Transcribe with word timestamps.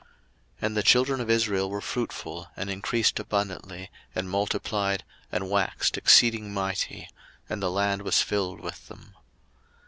02:001:007 0.01 0.09
And 0.63 0.77
the 0.77 0.81
children 0.81 1.21
of 1.21 1.29
Israel 1.29 1.69
were 1.69 1.79
fruitful, 1.79 2.47
and 2.57 2.71
increased 2.71 3.19
abundantly, 3.19 3.91
and 4.15 4.31
multiplied, 4.31 5.03
and 5.31 5.47
waxed 5.47 5.95
exceeding 5.95 6.51
mighty; 6.51 7.07
and 7.47 7.61
the 7.61 7.69
land 7.69 8.01
was 8.01 8.19
filled 8.19 8.61
with 8.61 8.87
them. 8.87 9.13